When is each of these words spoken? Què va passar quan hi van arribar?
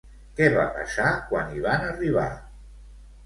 Què 0.37 0.45
va 0.53 0.63
passar 0.77 1.11
quan 1.27 1.53
hi 1.57 1.61
van 1.67 1.85
arribar? 1.89 2.25